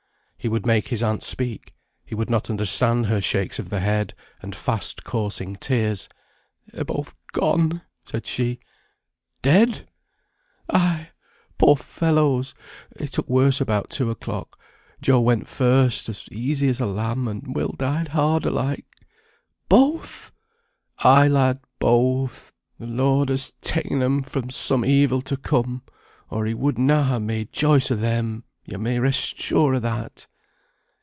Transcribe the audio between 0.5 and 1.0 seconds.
make